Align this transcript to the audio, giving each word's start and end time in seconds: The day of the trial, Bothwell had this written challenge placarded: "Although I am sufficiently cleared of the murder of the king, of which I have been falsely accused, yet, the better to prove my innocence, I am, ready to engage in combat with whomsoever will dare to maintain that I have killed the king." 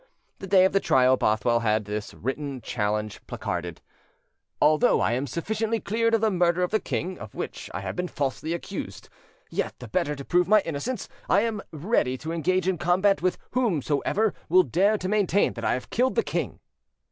The 0.39 0.47
day 0.47 0.65
of 0.65 0.73
the 0.73 0.79
trial, 0.79 1.15
Bothwell 1.15 1.59
had 1.59 1.85
this 1.85 2.11
written 2.15 2.59
challenge 2.61 3.21
placarded: 3.27 3.81
"Although 4.59 4.99
I 4.99 5.11
am 5.11 5.27
sufficiently 5.27 5.79
cleared 5.79 6.15
of 6.15 6.21
the 6.21 6.31
murder 6.31 6.63
of 6.63 6.71
the 6.71 6.79
king, 6.79 7.19
of 7.19 7.35
which 7.35 7.69
I 7.71 7.81
have 7.81 7.95
been 7.95 8.07
falsely 8.07 8.53
accused, 8.53 9.09
yet, 9.51 9.77
the 9.77 9.87
better 9.87 10.15
to 10.15 10.25
prove 10.25 10.47
my 10.47 10.61
innocence, 10.61 11.07
I 11.29 11.41
am, 11.41 11.61
ready 11.71 12.17
to 12.17 12.31
engage 12.31 12.67
in 12.67 12.79
combat 12.79 13.21
with 13.21 13.37
whomsoever 13.51 14.33
will 14.49 14.63
dare 14.63 14.97
to 14.97 15.07
maintain 15.07 15.53
that 15.53 15.63
I 15.63 15.73
have 15.73 15.91
killed 15.91 16.15
the 16.15 16.23
king." 16.23 16.61